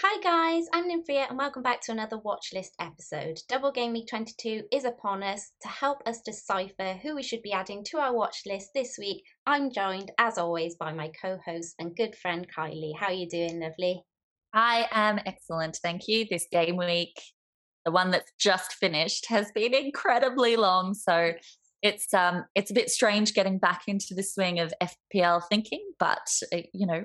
[0.00, 3.40] Hi guys, I'm Nymphia and welcome back to another watch list episode.
[3.48, 5.50] Double Game Week 22 is upon us.
[5.62, 9.24] To help us decipher who we should be adding to our watch list this week,
[9.44, 12.96] I'm joined as always by my co-host and good friend Kylie.
[12.96, 14.04] How are you doing, lovely?
[14.54, 16.26] I am excellent, thank you.
[16.30, 17.20] This game week,
[17.84, 21.32] the one that's just finished, has been incredibly long, so
[21.82, 26.30] it's um it's a bit strange getting back into the swing of FPL thinking, but
[26.54, 27.02] uh, you know,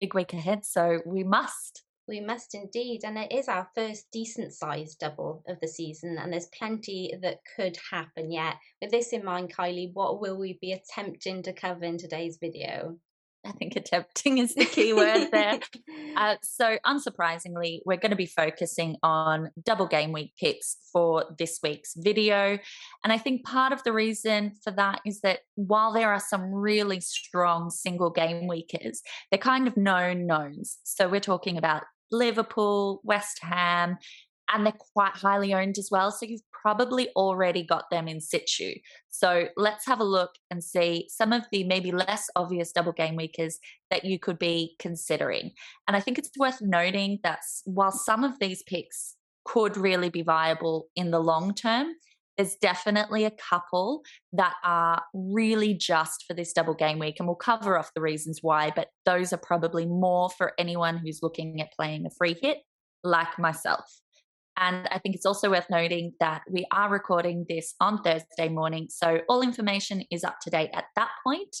[0.00, 4.52] big week ahead, so we must we must indeed, and it is our first decent
[4.52, 8.56] sized double of the season, and there's plenty that could happen yet.
[8.82, 12.98] With this in mind, Kylie, what will we be attempting to cover in today's video?
[13.44, 15.60] I think attempting is the key word there.
[16.16, 21.60] uh, so, unsurprisingly, we're going to be focusing on double game week picks for this
[21.62, 22.58] week's video.
[23.02, 26.52] And I think part of the reason for that is that while there are some
[26.52, 30.78] really strong single game weekers, they're kind of known knowns.
[30.82, 33.98] So, we're talking about Liverpool, West Ham,
[34.52, 36.10] and they're quite highly owned as well.
[36.10, 38.74] So you've probably already got them in situ.
[39.08, 43.16] So let's have a look and see some of the maybe less obvious double game
[43.16, 43.58] weekers
[43.90, 45.52] that you could be considering.
[45.86, 50.22] And I think it's worth noting that while some of these picks could really be
[50.22, 51.94] viable in the long term,
[52.40, 54.02] there's definitely a couple
[54.32, 58.38] that are really just for this double game week, and we'll cover off the reasons
[58.40, 62.56] why, but those are probably more for anyone who's looking at playing a free hit,
[63.04, 63.84] like myself.
[64.56, 68.86] And I think it's also worth noting that we are recording this on Thursday morning.
[68.88, 71.54] So all information is up to date at that point.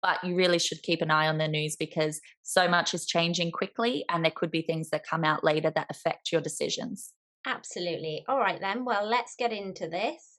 [0.00, 3.50] But you really should keep an eye on the news because so much is changing
[3.50, 7.12] quickly and there could be things that come out later that affect your decisions.
[7.46, 8.24] Absolutely.
[8.28, 8.84] All right, then.
[8.84, 10.38] Well, let's get into this.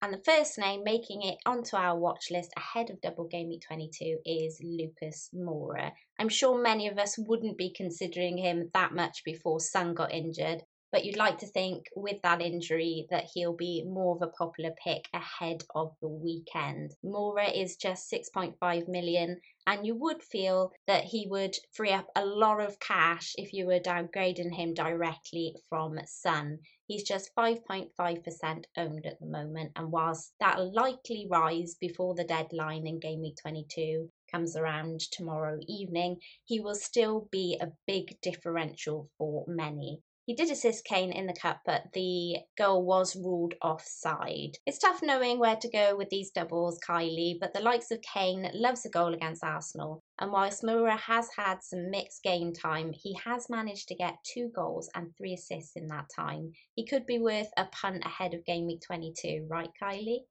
[0.00, 3.62] And the first name making it onto our watch list ahead of Double Game Week
[3.66, 5.90] 22 is Lucas Moura.
[6.20, 10.62] I'm sure many of us wouldn't be considering him that much before Son got injured,
[10.90, 14.70] but you'd like to think with that injury that he'll be more of a popular
[14.82, 16.94] pick ahead of the weekend.
[17.04, 22.24] Moura is just 6.5 million, and you would feel that he would free up a
[22.24, 26.58] lot of cash if you were downgrading him directly from Son.
[26.86, 32.86] He's just 5.5% owned at the moment, and whilst that'll likely rise before the deadline
[32.86, 39.10] in Game Week 22 comes around tomorrow evening, he will still be a big differential
[39.18, 40.00] for many.
[40.28, 44.58] He did assist Kane in the cup, but the goal was ruled offside.
[44.66, 48.50] It's tough knowing where to go with these doubles, Kylie, but the likes of Kane
[48.52, 50.02] loves a goal against Arsenal.
[50.18, 54.50] And whilst Moura has had some mixed game time, he has managed to get two
[54.54, 56.52] goals and three assists in that time.
[56.74, 60.24] He could be worth a punt ahead of game week 22, right, Kylie?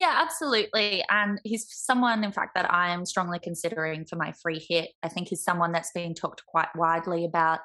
[0.00, 1.02] Yeah, absolutely.
[1.08, 4.90] And he's someone, in fact, that I am strongly considering for my free hit.
[5.02, 7.60] I think he's someone that's been talked quite widely about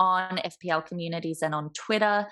[0.00, 2.26] on FPL communities and on Twitter.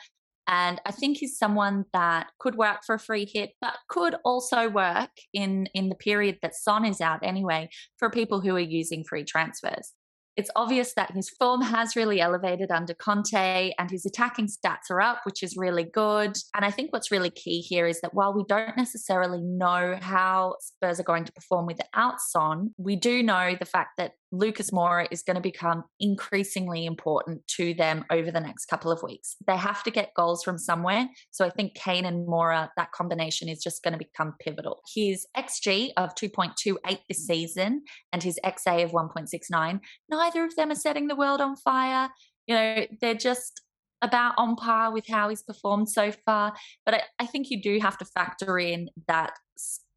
[0.49, 4.69] And I think he's someone that could work for a free hit, but could also
[4.69, 7.69] work in, in the period that Son is out anyway
[7.99, 9.93] for people who are using free transfers.
[10.39, 15.01] It's obvious that his form has really elevated under Conte and his attacking stats are
[15.01, 16.37] up, which is really good.
[16.55, 20.55] And I think what's really key here is that while we don't necessarily know how
[20.61, 25.07] Spurs are going to perform without Son, we do know the fact that Lucas Moura
[25.11, 29.37] is going to become increasingly important to them over the next couple of weeks.
[29.47, 31.09] They have to get goals from somewhere.
[31.31, 34.81] So I think Kane and Moura, that combination is just going to become pivotal.
[34.95, 37.83] His XG of 2.28 this season
[38.13, 39.81] and his XA of 1.69,
[40.11, 42.11] neither of them are setting the world on fire.
[42.47, 43.63] You know, they're just
[44.03, 46.55] about on par with how he's performed so far.
[46.85, 49.33] But I, I think you do have to factor in that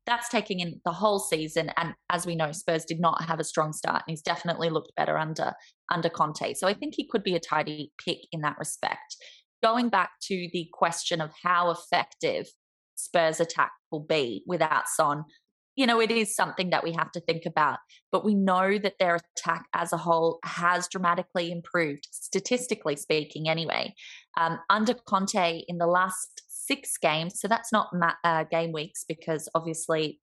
[0.05, 1.71] that's taking in the whole season.
[1.77, 4.95] And as we know, Spurs did not have a strong start, and he's definitely looked
[4.95, 5.53] better under
[5.91, 6.53] under Conte.
[6.55, 9.15] So I think he could be a tidy pick in that respect.
[9.61, 12.47] Going back to the question of how effective
[12.95, 15.23] Spurs attack will be without Son,
[15.75, 17.79] you know, it is something that we have to think about.
[18.11, 23.93] But we know that their attack as a whole has dramatically improved, statistically speaking, anyway.
[24.39, 27.39] Um, under Conte in the last six games.
[27.39, 30.19] So that's not ma- uh, game weeks because obviously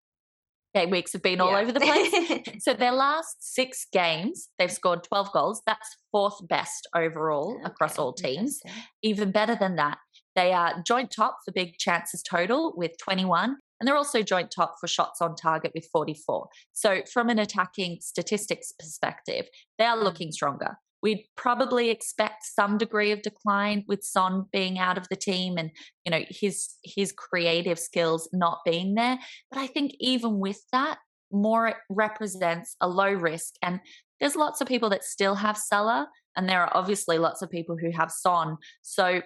[0.75, 1.58] game weeks have been all yeah.
[1.58, 2.43] over the place.
[2.64, 5.62] so their last six games, they've scored 12 goals.
[5.67, 7.64] That's fourth best overall okay.
[7.64, 8.61] across all teams.
[9.02, 9.99] Even better than that,
[10.37, 13.56] they are joint top for big chances total with 21.
[13.81, 16.49] And they're also joint top for shots on target with 44.
[16.73, 19.46] So, from an attacking statistics perspective,
[19.79, 20.79] they are looking stronger.
[21.02, 25.70] We'd probably expect some degree of decline with Son being out of the team and
[26.04, 29.18] you know his his creative skills not being there.
[29.50, 30.98] But I think even with that,
[31.32, 33.54] Moura represents a low risk.
[33.62, 33.80] And
[34.20, 37.76] there's lots of people that still have Salah, and there are obviously lots of people
[37.76, 38.56] who have Son.
[38.82, 39.22] So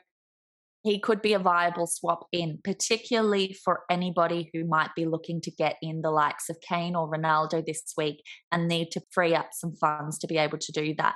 [0.83, 5.51] he could be a viable swap in, particularly for anybody who might be looking to
[5.51, 9.51] get in the likes of Kane or Ronaldo this week and need to free up
[9.53, 11.15] some funds to be able to do that.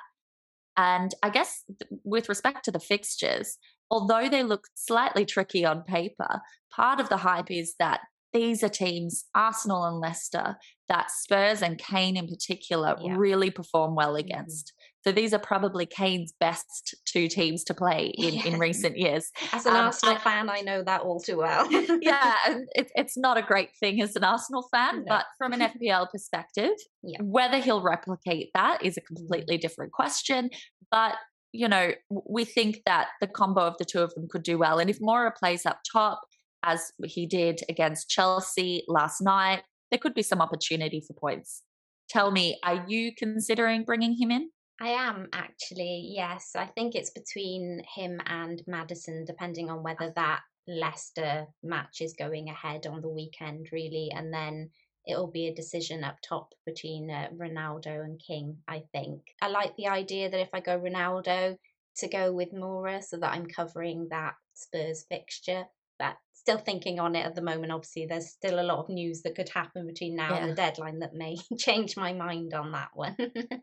[0.77, 1.65] And I guess
[2.05, 3.59] with respect to the fixtures,
[3.91, 6.41] although they look slightly tricky on paper,
[6.75, 8.01] part of the hype is that
[8.33, 10.57] these are teams, Arsenal and Leicester,
[10.89, 13.15] that Spurs and Kane in particular yeah.
[13.17, 14.75] really perform well against.
[15.07, 18.47] So these are probably Kane's best two teams to play in, yeah.
[18.47, 19.31] in recent years.
[19.53, 21.71] As an um, Arsenal I, fan, I know that all too well.
[22.03, 22.35] yeah,
[22.75, 25.05] it, it's not a great thing as an Arsenal fan, no.
[25.07, 26.73] but from an FPL perspective,
[27.05, 27.19] yeah.
[27.23, 29.15] whether he'll replicate that is a mm-hmm.
[29.15, 30.51] completely different question.
[30.91, 31.15] But
[31.53, 31.93] you know,
[32.29, 34.79] we think that the combo of the two of them could do well.
[34.79, 36.21] And if Moura plays up top,
[36.65, 41.63] as he did against Chelsea last night, there could be some opportunity for points.
[42.11, 44.51] Tell me, are you considering bringing him in?
[44.81, 46.53] I am actually, yes.
[46.55, 52.49] I think it's between him and Maddison, depending on whether that Leicester match is going
[52.49, 54.11] ahead on the weekend, really.
[54.15, 54.71] And then
[55.07, 59.23] it'll be a decision up top between uh, Ronaldo and King, I think.
[59.41, 61.57] I like the idea that if I go Ronaldo,
[61.99, 65.65] to go with Moura so that I'm covering that Spurs fixture
[65.99, 67.73] but still thinking on it at the moment.
[67.73, 70.43] Obviously, there's still a lot of news that could happen between now yeah.
[70.43, 73.17] and the deadline that may change my mind on that one.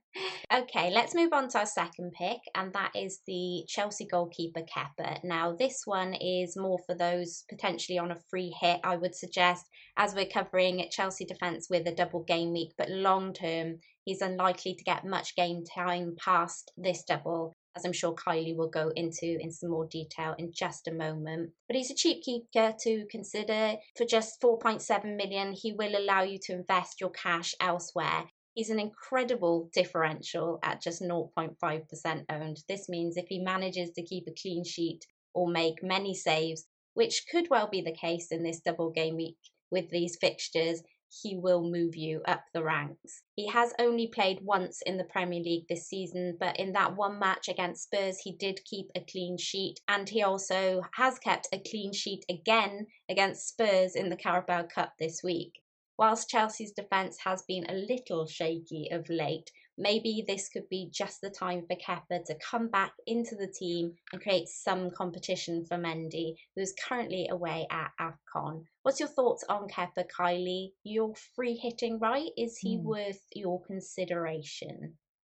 [0.53, 5.23] okay, let's move on to our second pick, and that is the Chelsea goalkeeper Kepa.
[5.23, 9.63] Now, this one is more for those potentially on a free hit, I would suggest,
[9.95, 14.75] as we're covering Chelsea defence with a double game week, but long term, he's unlikely
[14.75, 19.37] to get much game time past this double as I'm sure Kylie will go into
[19.39, 21.51] in some more detail in just a moment.
[21.67, 23.75] But he's a cheap keeper to consider.
[23.97, 28.25] For just 4.7 million, he will allow you to invest your cash elsewhere.
[28.53, 32.63] He's an incredible differential at just 0.5% owned.
[32.69, 37.25] This means if he manages to keep a clean sheet or make many saves, which
[37.31, 39.37] could well be the case in this double game week
[39.71, 40.83] with these fixtures,
[41.21, 43.23] he will move you up the ranks.
[43.35, 47.19] He has only played once in the Premier League this season, but in that one
[47.19, 51.59] match against Spurs, he did keep a clean sheet, and he also has kept a
[51.59, 55.53] clean sheet again against Spurs in the Carabao Cup this week.
[55.97, 61.21] Whilst Chelsea's defence has been a little shaky of late, maybe this could be just
[61.21, 65.77] the time for Kepa to come back into the team and create some competition for
[65.77, 68.63] Mendy, who's currently away at AFCON.
[68.83, 70.71] What's your thoughts on Kepa, Kylie?
[70.83, 72.29] You're free hitting, right?
[72.37, 72.83] Is he mm.
[72.83, 74.93] worth your consideration?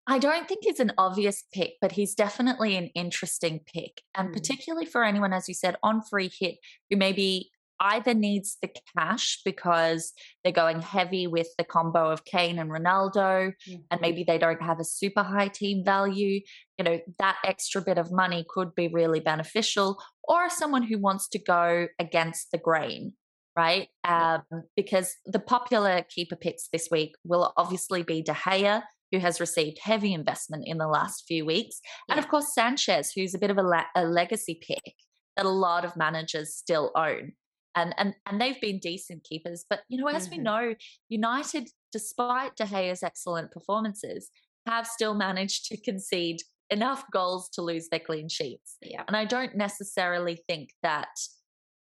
[0.08, 4.01] I don't think he's an obvious pick, but he's definitely an interesting pick.
[4.15, 4.34] And mm.
[4.34, 6.58] particularly for anyone, as you said, on free hit
[6.89, 10.13] who maybe either needs the cash because
[10.44, 13.75] they're going heavy with the combo of Kane and Ronaldo, mm-hmm.
[13.91, 16.41] and maybe they don't have a super high team value.
[16.77, 21.27] You know, that extra bit of money could be really beneficial, or someone who wants
[21.29, 23.13] to go against the grain,
[23.55, 23.88] right?
[24.03, 24.44] Um,
[24.75, 28.84] because the popular keeper picks this week will obviously be De Gea.
[29.12, 31.79] Who has received heavy investment in the last few weeks?
[32.10, 32.15] Yeah.
[32.15, 34.96] And of course, Sanchez, who's a bit of a, la- a legacy pick
[35.38, 37.34] that a lot of managers still own
[37.75, 39.65] and and and they've been decent keepers.
[39.70, 40.38] But you know, as mm-hmm.
[40.38, 40.75] we know,
[41.10, 44.29] United, despite De Gea's excellent performances,
[44.67, 48.77] have still managed to concede enough goals to lose their clean sheets.
[48.82, 49.03] Yeah.
[49.08, 51.10] And I don't necessarily think that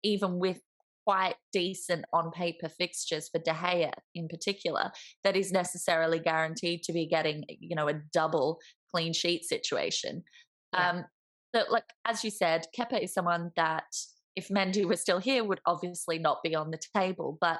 [0.03, 0.59] even with
[1.05, 4.91] quite decent on paper fixtures for De Gea in particular,
[5.24, 8.59] that is necessarily guaranteed to be getting, you know, a double
[8.93, 10.24] clean sheet situation.
[10.74, 10.89] Yeah.
[10.89, 11.05] Um,
[11.55, 13.86] so, like as you said, Kepa is someone that,
[14.36, 17.38] if Mendy were still here, would obviously not be on the table.
[17.39, 17.59] But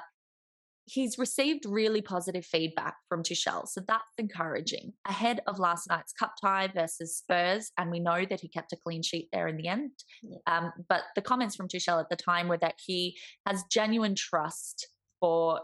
[0.86, 4.92] he's received really positive feedback from Tuchel, so that's encouraging.
[5.06, 8.76] Ahead of last night's cup tie versus Spurs, and we know that he kept a
[8.76, 9.92] clean sheet there in the end.
[10.22, 10.38] Yeah.
[10.46, 14.88] Um, but the comments from Tuchel at the time were that he has genuine trust
[15.20, 15.60] for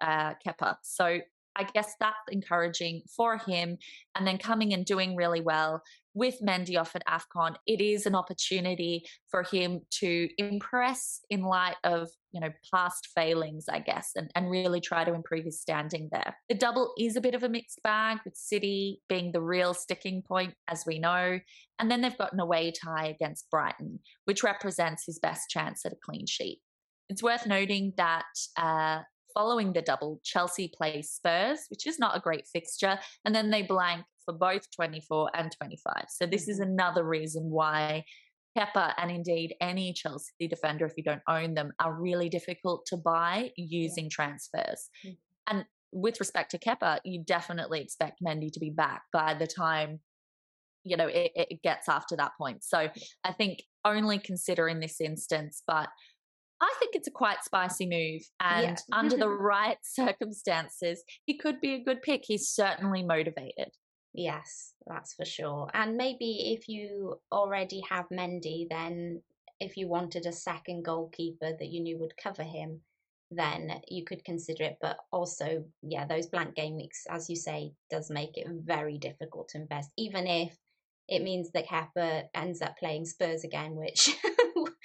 [0.00, 0.76] uh, Kepa.
[0.82, 1.20] So
[1.56, 3.78] I guess that's encouraging for him.
[4.16, 5.82] And then coming and doing really well
[6.14, 11.74] with Mendy off at AFCON, it is an opportunity for him to impress in light
[11.82, 16.08] of, you know, past failings, I guess, and, and really try to improve his standing
[16.12, 16.36] there.
[16.48, 20.22] The double is a bit of a mixed bag with City being the real sticking
[20.22, 21.40] point, as we know.
[21.80, 25.92] And then they've got an away tie against Brighton, which represents his best chance at
[25.92, 26.60] a clean sheet.
[27.08, 28.24] It's worth noting that
[28.56, 29.00] uh,
[29.34, 33.62] following the double, Chelsea play Spurs, which is not a great fixture, and then they
[33.62, 36.04] blank for both 24 and 25.
[36.08, 36.70] So this is mm-hmm.
[36.70, 38.04] another reason why
[38.56, 42.96] Kepa and indeed any Chelsea defender, if you don't own them, are really difficult to
[42.96, 44.88] buy using transfers.
[45.04, 45.10] Mm-hmm.
[45.48, 50.00] And with respect to Kepa, you definitely expect Mendy to be back by the time
[50.84, 52.62] you know it, it gets after that point.
[52.62, 52.88] So
[53.24, 55.88] I think only consider in this instance, but
[56.60, 58.22] I think it's a quite spicy move.
[58.40, 58.98] And yeah.
[58.98, 62.22] under the right circumstances, he could be a good pick.
[62.24, 63.70] He's certainly motivated.
[64.14, 65.68] Yes, that's for sure.
[65.74, 69.22] And maybe if you already have Mendy, then
[69.60, 72.80] if you wanted a second goalkeeper that you knew would cover him,
[73.30, 74.76] then you could consider it.
[74.80, 79.48] But also, yeah, those blank game weeks, as you say, does make it very difficult
[79.48, 80.56] to invest, even if
[81.08, 84.10] it means that Kepa ends up playing Spurs again, which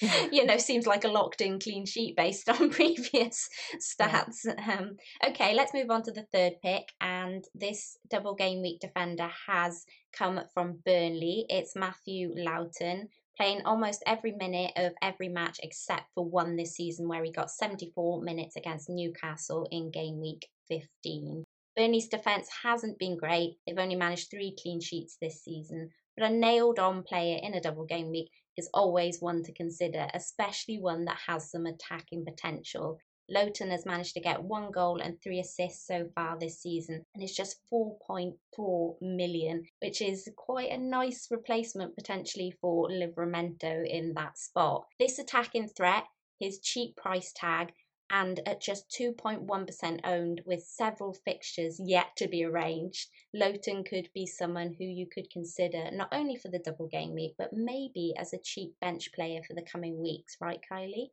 [0.32, 4.46] you know, seems like a locked in clean sheet based on previous stats.
[4.46, 4.78] Yeah.
[4.78, 6.90] Um, okay, let's move on to the third pick.
[7.02, 11.46] And this double game week defender has come from Burnley.
[11.50, 17.08] It's Matthew Lowton, playing almost every minute of every match except for one this season,
[17.08, 21.44] where he got 74 minutes against Newcastle in game week 15.
[21.76, 23.56] Burnley's defence hasn't been great.
[23.66, 27.62] They've only managed three clean sheets this season, but a nailed on player in a
[27.62, 33.00] double game week is always one to consider, especially one that has some attacking potential.
[33.30, 37.24] Lowton has managed to get one goal and three assists so far this season and
[37.24, 44.38] is just 4.4 million, which is quite a nice replacement potentially for Livramento in that
[44.38, 44.86] spot.
[45.00, 46.06] This attacking threat,
[46.40, 47.72] his cheap price tag,
[48.10, 54.26] and at just 2.1% owned with several fixtures yet to be arranged, Lowton could be
[54.26, 58.34] someone who you could consider not only for the double game week, but maybe as
[58.34, 61.12] a cheap bench player for the coming weeks, right, Kylie?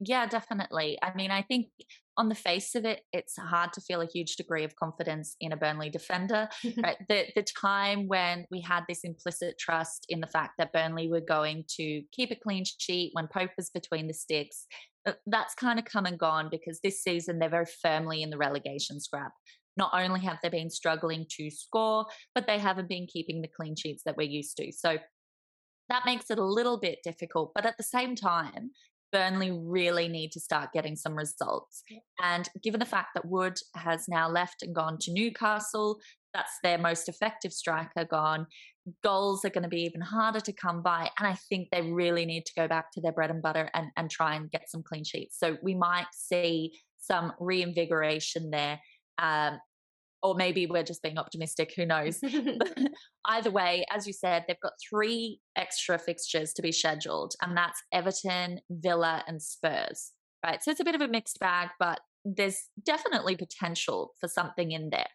[0.00, 0.98] Yeah, definitely.
[1.02, 1.68] I mean, I think
[2.16, 5.52] on the face of it, it's hard to feel a huge degree of confidence in
[5.52, 6.48] a Burnley defender.
[6.82, 6.96] right?
[7.08, 11.20] The the time when we had this implicit trust in the fact that Burnley were
[11.20, 14.66] going to keep a clean sheet when Pope was between the sticks,
[15.06, 18.38] uh, that's kind of come and gone because this season they're very firmly in the
[18.38, 19.32] relegation scrap.
[19.76, 23.74] Not only have they been struggling to score, but they haven't been keeping the clean
[23.76, 24.70] sheets that we're used to.
[24.72, 24.98] So
[25.88, 27.52] that makes it a little bit difficult.
[27.54, 28.70] But at the same time,
[29.14, 31.84] Burnley really need to start getting some results.
[32.20, 36.00] And given the fact that Wood has now left and gone to Newcastle,
[36.34, 38.48] that's their most effective striker gone.
[39.04, 41.08] Goals are going to be even harder to come by.
[41.16, 43.86] And I think they really need to go back to their bread and butter and,
[43.96, 45.38] and try and get some clean sheets.
[45.38, 48.80] So we might see some reinvigoration there.
[49.18, 49.60] Um,
[50.24, 52.18] or maybe we're just being optimistic, who knows?
[53.26, 57.80] Either way, as you said, they've got three extra fixtures to be scheduled, and that's
[57.92, 60.12] Everton, Villa, and Spurs.
[60.44, 60.62] Right.
[60.62, 64.90] So it's a bit of a mixed bag, but there's definitely potential for something in
[64.90, 65.08] there.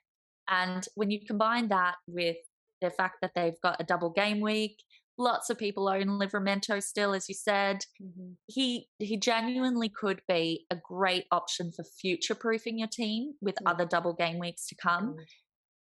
[0.47, 2.37] And when you combine that with
[2.81, 4.77] the fact that they've got a double game week,
[5.19, 7.81] lots of people own Livramento still, as you said.
[8.01, 8.31] Mm-hmm.
[8.47, 13.67] He he genuinely could be a great option for future proofing your team with mm-hmm.
[13.67, 15.09] other double game weeks to come.
[15.09, 15.23] Mm-hmm.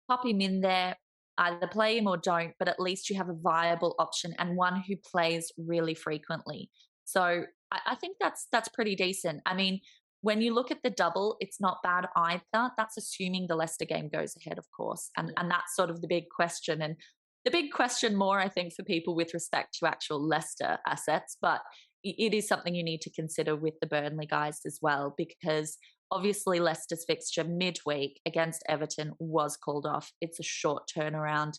[0.08, 0.96] Pop him in there,
[1.38, 4.82] either play him or don't, but at least you have a viable option and one
[4.88, 6.70] who plays really frequently.
[7.04, 9.42] So I, I think that's that's pretty decent.
[9.46, 9.80] I mean,
[10.22, 12.70] when you look at the double, it's not bad either.
[12.76, 15.10] That's assuming the Leicester game goes ahead, of course.
[15.16, 16.82] And, and that's sort of the big question.
[16.82, 16.96] And
[17.44, 21.60] the big question more, I think, for people with respect to actual Leicester assets, but
[22.02, 25.76] it is something you need to consider with the Burnley guys as well, because
[26.12, 30.12] Obviously, Leicester's fixture midweek against Everton was called off.
[30.20, 31.58] It's a short turnaround.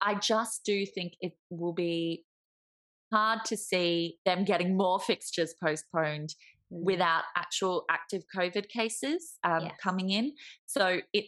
[0.00, 2.24] I just do think it will be
[3.12, 6.30] hard to see them getting more fixtures postponed
[6.72, 6.84] mm.
[6.84, 10.32] without actual active COVID cases um, coming in.
[10.64, 11.26] So it,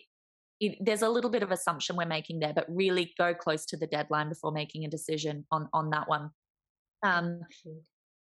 [0.65, 3.77] it, there's a little bit of assumption we're making there, but really go close to
[3.77, 6.31] the deadline before making a decision on on that one.
[7.03, 7.41] Um,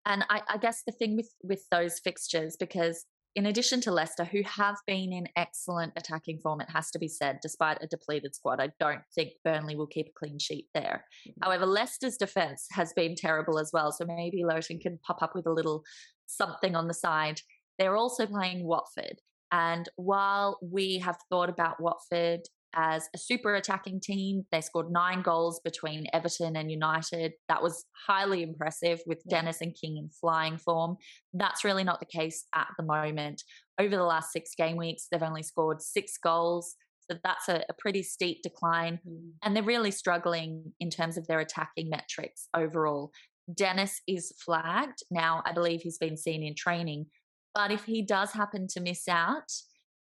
[0.06, 3.04] and I, I guess the thing with with those fixtures, because
[3.36, 7.06] in addition to Leicester, who have been in excellent attacking form, it has to be
[7.06, 11.04] said, despite a depleted squad, I don't think Burnley will keep a clean sheet there.
[11.28, 11.44] Mm-hmm.
[11.44, 15.46] However, Leicester's defence has been terrible as well, so maybe Lowton can pop up with
[15.46, 15.84] a little
[16.26, 17.40] something on the side.
[17.78, 19.20] They're also playing Watford.
[19.52, 22.40] And while we have thought about Watford
[22.74, 24.44] as a super attacking team.
[24.52, 27.32] They scored nine goals between Everton and United.
[27.48, 29.38] That was highly impressive with yeah.
[29.38, 30.96] Dennis and King in flying form.
[31.32, 33.42] That's really not the case at the moment.
[33.78, 36.76] Over the last six game weeks, they've only scored six goals.
[37.10, 39.00] So that's a, a pretty steep decline.
[39.08, 39.30] Mm.
[39.42, 43.10] And they're really struggling in terms of their attacking metrics overall.
[43.52, 45.02] Dennis is flagged.
[45.10, 47.06] Now, I believe he's been seen in training.
[47.54, 49.50] But if he does happen to miss out,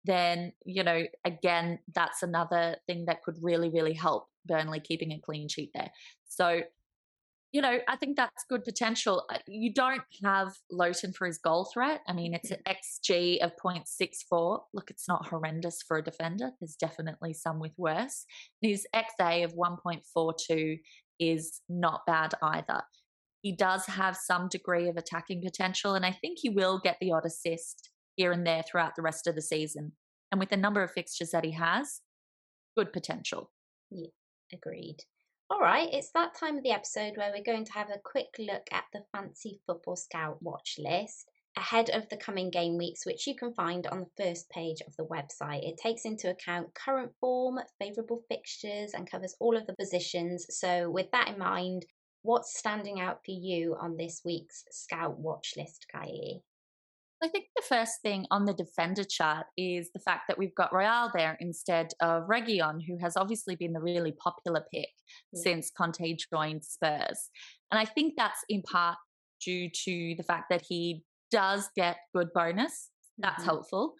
[0.04, 5.20] then, you know, again, that's another thing that could really, really help Burnley keeping a
[5.20, 5.92] clean sheet there.
[6.28, 6.62] So,
[7.52, 9.25] you know, I think that's good potential.
[9.48, 12.02] You don't have Lowton for his goal threat.
[12.08, 13.12] I mean, it's an mm-hmm.
[13.14, 14.60] XG of 0.64.
[14.74, 16.52] Look, it's not horrendous for a defender.
[16.60, 18.25] There's definitely some with worse.
[18.62, 20.80] His XA of 1.42
[21.20, 22.82] is not bad either.
[23.46, 27.12] He does have some degree of attacking potential, and I think he will get the
[27.12, 29.92] odd assist here and there throughout the rest of the season.
[30.32, 32.02] And with the number of fixtures that he has,
[32.75, 33.52] good potential.
[33.92, 34.08] Yeah,
[34.52, 34.98] agreed.
[35.52, 38.30] All right, it's that time of the episode where we're going to have a quick
[38.40, 43.28] look at the Fantasy Football Scout watch list ahead of the coming game weeks, which
[43.28, 45.62] you can find on the first page of the website.
[45.62, 50.48] It takes into account current form, favourable fixtures, and covers all of the positions.
[50.50, 51.86] So, with that in mind,
[52.25, 55.85] what's standing out for you on this week's Scout watch list?
[55.94, 60.74] I think the first thing on the defender chart is the fact that we've got
[60.74, 64.90] Royal there instead of Reguilón, who has obviously been the really popular pick
[65.31, 65.42] yeah.
[65.42, 67.29] since Conte joined Spurs.
[67.72, 68.98] And I think that's in part
[69.44, 72.90] due to the fact that he does get good bonus.
[73.18, 73.46] That's mm-hmm.
[73.46, 73.94] helpful.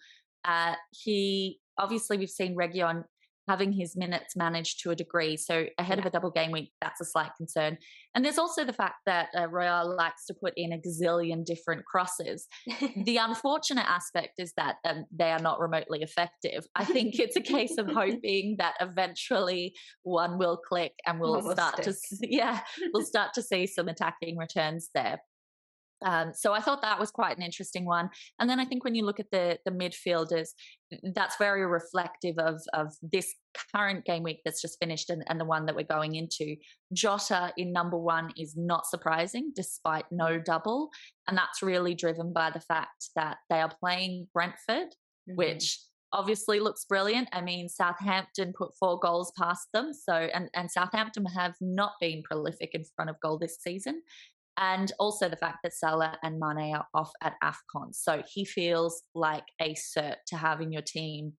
[0.44, 3.04] Uh, he obviously we've seen Reguilón
[3.48, 5.36] having his minutes managed to a degree.
[5.36, 6.02] So ahead yeah.
[6.02, 7.78] of a double game week, that's a slight concern.
[8.14, 11.84] And there's also the fact that uh, Royal likes to put in a gazillion different
[11.84, 12.46] crosses.
[12.96, 16.66] the unfortunate aspect is that um, they are not remotely effective.
[16.74, 21.82] I think it's a case of hoping that eventually one will click and we'll start
[21.82, 21.94] stick.
[22.20, 22.60] to yeah,
[22.92, 25.20] we'll start to see some attacking returns there.
[26.04, 28.10] Um, so I thought that was quite an interesting one.
[28.38, 30.48] And then I think when you look at the the midfielders,
[31.14, 33.34] that's very reflective of of this
[33.74, 36.56] current game week that's just finished and, and the one that we're going into.
[36.92, 40.90] Jota in number one is not surprising, despite no double,
[41.28, 45.36] and that's really driven by the fact that they are playing Brentford, mm-hmm.
[45.36, 45.80] which
[46.12, 47.28] obviously looks brilliant.
[47.32, 49.92] I mean, Southampton put four goals past them.
[49.92, 54.02] So, and, and Southampton have not been prolific in front of goal this season
[54.58, 57.94] and also the fact that Salah and Mane are off at AFCON.
[57.94, 61.34] So he feels like a cert to have in your team,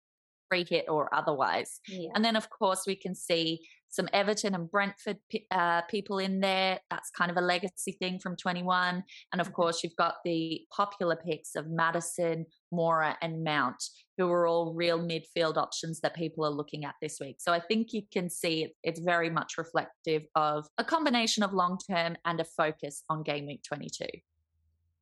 [0.50, 1.81] free hit or otherwise.
[1.88, 2.11] Yeah.
[2.14, 5.18] And then, of course, we can see some Everton and Brentford
[5.51, 6.79] uh, people in there.
[6.90, 9.03] That's kind of a legacy thing from 21.
[9.33, 13.83] And of course, you've got the popular picks of Maddison, Moura, and Mount,
[14.18, 17.37] who are all real midfield options that people are looking at this week.
[17.38, 21.79] So I think you can see it's very much reflective of a combination of long
[21.90, 24.07] term and a focus on game week 22.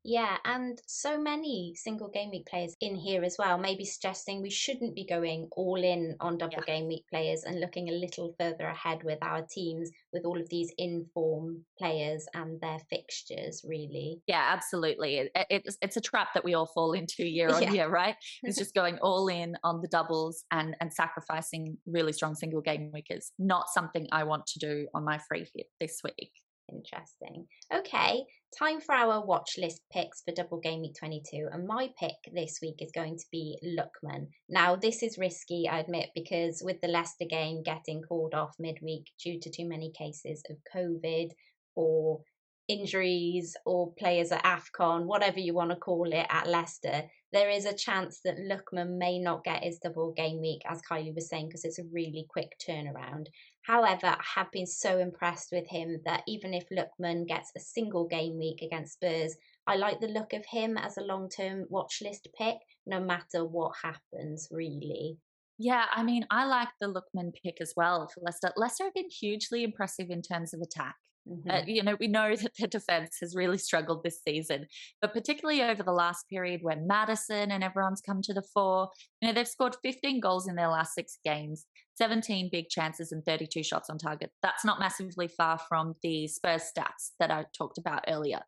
[0.05, 4.51] Yeah, and so many single game week players in here as well, maybe suggesting we
[4.51, 6.75] shouldn't be going all in on double yeah.
[6.75, 10.49] game week players and looking a little further ahead with our teams with all of
[10.51, 14.21] these inform players and their fixtures, really.
[14.27, 15.17] Yeah, absolutely.
[15.17, 17.73] It, it's, it's a trap that we all fall into year on yeah.
[17.73, 18.17] year, right?
[18.43, 22.90] It's just going all in on the doubles and, and sacrificing really strong single game
[22.93, 26.31] week is not something I want to do on my free hit this week.
[26.75, 27.47] Interesting.
[27.73, 28.25] Okay,
[28.59, 31.49] time for our watch list picks for Double Game Week 22.
[31.53, 34.29] And my pick this week is going to be Lookman.
[34.49, 39.07] Now, this is risky, I admit, because with the Leicester game getting called off midweek
[39.23, 41.31] due to too many cases of COVID
[41.77, 42.21] or
[42.67, 47.67] injuries or players at AFCON, whatever you want to call it, at Leicester, there is
[47.67, 51.49] a chance that Lookman may not get his double game week, as Kylie was saying,
[51.49, 53.27] because it's a really quick turnaround.
[53.64, 58.07] However, I have been so impressed with him that even if Lookman gets a single
[58.07, 62.03] game week against Spurs, I like the look of him as a long term watch
[62.03, 65.16] list pick, no matter what happens, really.
[65.59, 68.53] Yeah, I mean, I like the Lookman pick as well for Leicester.
[68.55, 70.96] Leicester have been hugely impressive in terms of attack.
[71.29, 71.51] Mm-hmm.
[71.51, 74.67] Uh, you know, we know that the defense has really struggled this season,
[75.01, 79.29] but particularly over the last period where Maddison and everyone's come to the fore, you
[79.29, 83.63] know, they've scored 15 goals in their last six games, 17 big chances, and 32
[83.63, 84.31] shots on target.
[84.43, 88.41] That's not massively far from the Spurs stats that I talked about earlier.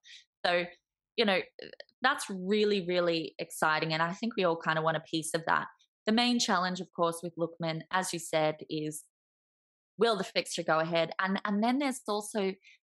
[0.44, 0.64] So,
[1.16, 1.40] you know,
[2.02, 3.94] that's really, really exciting.
[3.94, 5.66] And I think we all kind of want a piece of that.
[6.04, 9.02] The main challenge, of course, with Lookman, as you said, is
[9.98, 11.10] will the fixture go ahead?
[11.18, 12.52] And and then there's also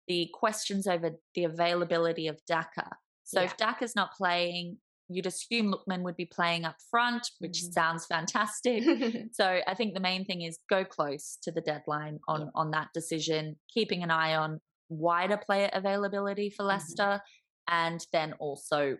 [0.07, 2.89] the questions over the availability of Daka.
[3.23, 3.45] So yeah.
[3.45, 7.71] if Daka's not playing, you'd assume Lookman would be playing up front, which mm-hmm.
[7.71, 8.83] sounds fantastic.
[9.33, 12.47] so I think the main thing is go close to the deadline on yeah.
[12.55, 14.59] on that decision, keeping an eye on
[14.89, 16.69] wider player availability for mm-hmm.
[16.69, 17.73] Leicester, mm-hmm.
[17.73, 18.97] and then also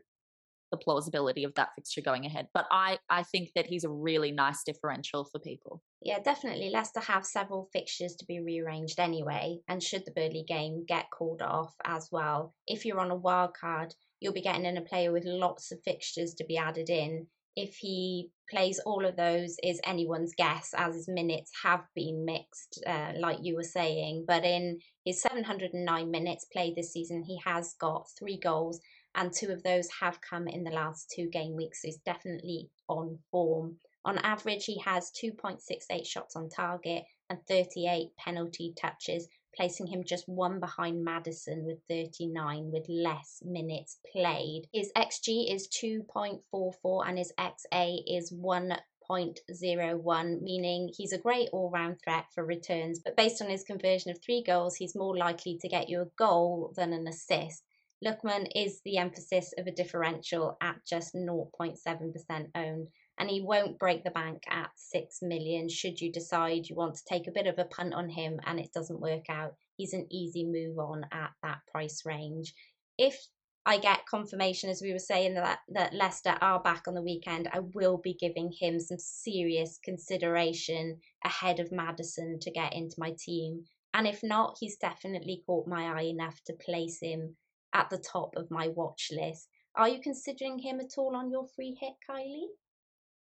[0.72, 2.48] the plausibility of that fixture going ahead.
[2.54, 5.84] But I, I think that he's a really nice differential for people.
[6.02, 6.70] Yeah, definitely.
[6.70, 9.60] Leicester have several fixtures to be rearranged anyway.
[9.68, 13.52] And should the Burnley game get called off as well, if you're on a wild
[13.60, 17.28] card, you'll be getting in a player with lots of fixtures to be added in.
[17.56, 22.82] If he plays all of those is anyone's guess, as his minutes have been mixed,
[22.88, 24.26] uh, like you were saying.
[24.26, 28.80] But in his 709 minutes played this season, he has got three goals
[29.16, 31.82] and two of those have come in the last two game weeks.
[31.82, 33.80] So he's definitely on form.
[34.04, 40.28] On average, he has 2.68 shots on target and 38 penalty touches, placing him just
[40.28, 44.68] one behind Maddison with 39 with less minutes played.
[44.74, 52.02] His XG is 2.44 and his XA is 1.01, meaning he's a great all round
[52.04, 53.00] threat for returns.
[53.04, 56.10] But based on his conversion of three goals, he's more likely to get you a
[56.18, 57.64] goal than an assist.
[58.04, 62.88] Lookman is the emphasis of a differential at just 0.7% owned,
[63.20, 67.06] and he won't break the bank at 6 million should you decide you want to
[67.08, 69.54] take a bit of a punt on him and it doesn't work out.
[69.78, 72.56] He's an easy move on at that price range.
[72.98, 73.28] If
[73.68, 77.50] I get confirmation, as we were saying, that, that Leicester are back on the weekend,
[77.54, 83.14] I will be giving him some serious consideration ahead of Maddison to get into my
[83.24, 83.66] team.
[83.94, 87.36] And if not, he's definitely caught my eye enough to place him
[87.74, 89.48] at the top of my watch list.
[89.76, 92.50] Are you considering him at all on your free hit, Kylie?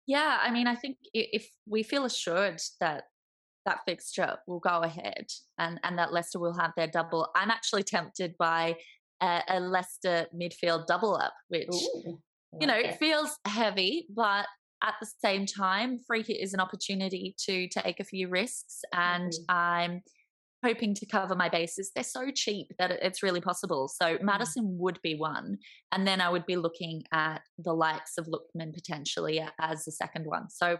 [0.05, 3.03] Yeah, I mean, I think if we feel assured that
[3.65, 7.83] that fixture will go ahead and, and that Leicester will have their double, I'm actually
[7.83, 8.77] tempted by
[9.21, 12.19] a, a Leicester midfield double up, which, Ooh,
[12.61, 14.45] you know, feels heavy, but
[14.83, 18.81] at the same time, free hit is an opportunity to take a few risks.
[18.93, 19.55] And mm-hmm.
[19.55, 20.01] I'm
[20.63, 21.91] hoping to cover my bases.
[21.93, 23.87] They're so cheap that it's really possible.
[23.87, 24.21] So mm.
[24.21, 25.57] Maddison would be one.
[25.91, 30.25] And then I would be looking at the likes of Lookman potentially as the second
[30.25, 30.49] one.
[30.49, 30.77] So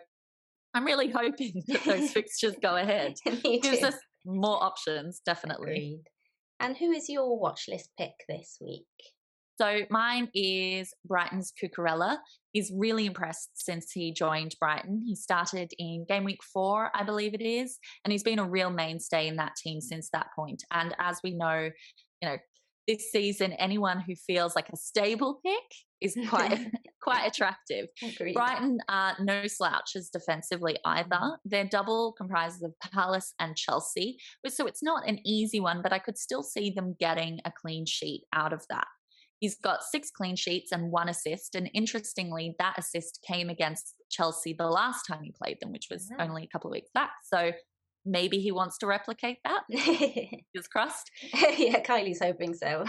[0.74, 3.16] I'm really hoping that those fixtures go ahead.
[3.44, 5.72] Gives us more options, definitely.
[5.72, 6.04] Agreed.
[6.60, 8.86] And who is your watch list pick this week?
[9.60, 12.18] So mine is Brighton's Cucurella.
[12.52, 15.04] He's really impressed since he joined Brighton.
[15.06, 18.70] He started in game week four, I believe it is, and he's been a real
[18.70, 20.64] mainstay in that team since that point.
[20.72, 21.70] And as we know,
[22.22, 22.38] you know,
[22.88, 25.64] this season, anyone who feels like a stable pick
[26.02, 27.88] is quite quite attractive.
[28.34, 31.38] Brighton are no slouches defensively either.
[31.46, 34.18] Their double comprises of Palace and Chelsea,
[34.48, 37.86] so it's not an easy one, but I could still see them getting a clean
[37.86, 38.88] sheet out of that.
[39.40, 41.56] He's got six clean sheets and one assist.
[41.56, 46.10] And interestingly, that assist came against Chelsea the last time he played them, which was
[46.20, 47.12] only a couple of weeks back.
[47.24, 47.52] So
[48.08, 49.64] maybe he wants to replicate that.
[49.70, 51.12] Fingers crossed.
[51.58, 52.86] yeah, Kylie's hoping so.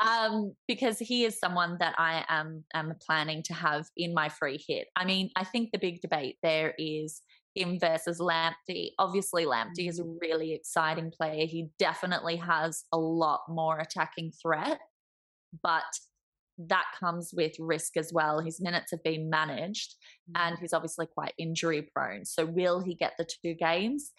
[0.04, 4.62] um, because he is someone that I am am planning to have in my free
[4.66, 4.88] hit.
[4.96, 7.20] I mean, I think the big debate there is
[7.54, 8.90] him versus Lamptey.
[8.98, 10.16] Obviously, Lamptey is a mm.
[10.20, 11.46] really exciting player.
[11.46, 14.78] He definitely has a lot more attacking threat,
[15.62, 15.84] but
[16.58, 18.40] that comes with risk as well.
[18.40, 19.94] His minutes have been managed
[20.36, 20.60] and mm.
[20.60, 22.24] he's obviously quite injury prone.
[22.24, 24.12] So, will he get the two games?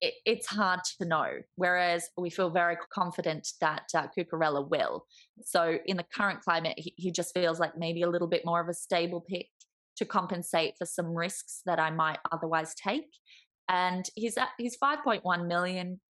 [0.00, 1.28] It, it's hard to know.
[1.56, 5.06] Whereas we feel very confident that uh, Cucurella will.
[5.42, 8.60] So, in the current climate, he, he just feels like maybe a little bit more
[8.60, 9.46] of a stable pick
[9.98, 13.10] to compensate for some risks that I might otherwise take.
[13.68, 16.00] And he's at he's 5.1 million,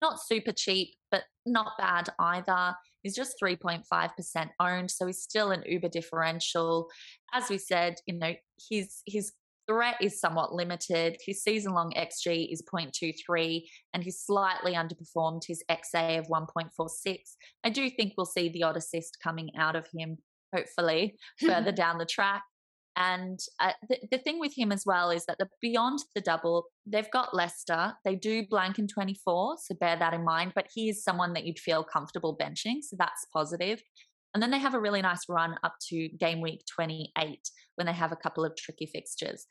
[0.00, 2.76] not super cheap, but not bad either.
[3.02, 6.88] He's just 3.5% owned, so he's still an uber differential.
[7.32, 8.34] As we said, you know,
[8.70, 9.32] his his
[9.68, 11.16] threat is somewhat limited.
[11.24, 17.18] His season long XG is 0.23 and he's slightly underperformed his XA of 1.46.
[17.64, 20.18] I do think we'll see the odd assist coming out of him,
[20.54, 21.16] hopefully,
[21.46, 22.42] further down the track.
[22.98, 26.64] And uh, the, the thing with him as well is that the, beyond the double,
[26.84, 27.94] they've got Leicester.
[28.04, 30.52] They do blank in 24, so bear that in mind.
[30.56, 33.80] But he is someone that you'd feel comfortable benching, so that's positive.
[34.34, 37.38] And then they have a really nice run up to game week 28
[37.76, 39.46] when they have a couple of tricky fixtures.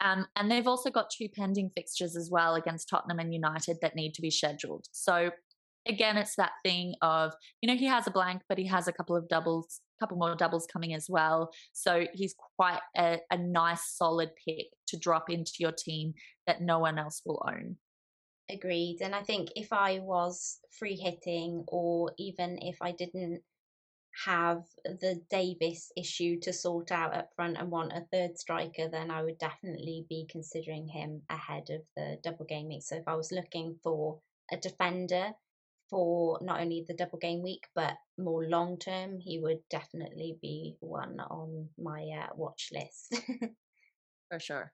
[0.00, 3.96] Um, and they've also got two pending fixtures as well against Tottenham and United that
[3.96, 4.86] need to be scheduled.
[4.90, 5.30] So
[5.88, 8.92] again, it's that thing of, you know, he has a blank, but he has a
[8.92, 11.50] couple of doubles, a couple more doubles coming as well.
[11.72, 16.14] So he's quite a, a nice, solid pick to drop into your team
[16.46, 17.76] that no one else will own.
[18.50, 18.98] Agreed.
[19.02, 23.42] And I think if I was free hitting or even if I didn't
[24.24, 29.10] have the Davis issue to sort out up front and want a third striker, then
[29.10, 32.70] I would definitely be considering him ahead of the double game.
[32.80, 34.18] So if I was looking for
[34.50, 35.32] a defender
[35.88, 40.76] for not only the double game week but more long term, he would definitely be
[40.80, 43.14] one on my uh, watch list.
[44.30, 44.72] for sure.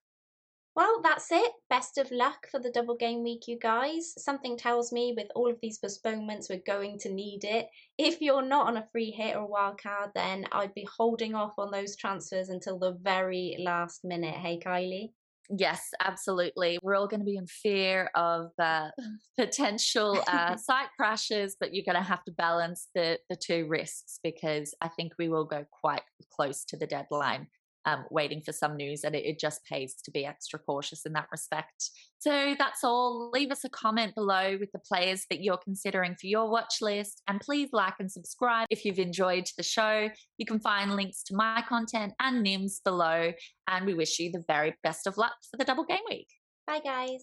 [0.77, 1.53] Well, that's it.
[1.71, 4.13] Best of luck for the double game week, you guys.
[4.19, 7.69] Something tells me with all of these postponements, we're going to need it.
[7.97, 11.37] If you're not on a free hit or a wild card, then I'd be holding
[11.37, 14.35] off on those transfers until the very last minute.
[14.35, 15.13] Hey, Kylie?
[15.51, 16.79] Yes, absolutely.
[16.83, 18.89] We're all going to be in fear of uh,
[19.39, 24.19] potential uh, site crashes, but you're going to have to balance the, the two risks
[24.23, 26.03] because I think we will go quite
[26.35, 27.49] close to the deadline
[27.87, 31.13] um, waiting for some news, and it, it just pays to be extra cautious in
[31.15, 31.91] that respect.
[32.19, 33.31] So that's all.
[33.33, 37.23] Leave us a comment below with the players that you're considering for your watch list,
[37.29, 40.09] and please like and subscribe if you've enjoyed the show.
[40.39, 43.33] You can find links to my content and Nim's below,
[43.69, 46.29] and we wish you the very best of luck for the double game week.
[46.67, 47.23] Bye, guys.